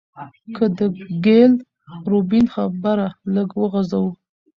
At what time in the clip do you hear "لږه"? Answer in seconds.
3.33-3.57